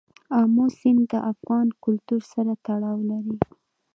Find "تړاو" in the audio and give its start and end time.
2.65-2.99